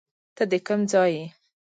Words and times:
ته 0.35 0.43
د 0.51 0.53
کم 0.67 0.79
ځای 0.91 1.11
یې 1.17 1.25